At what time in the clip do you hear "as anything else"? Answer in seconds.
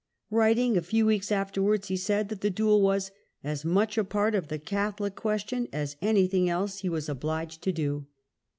5.71-6.79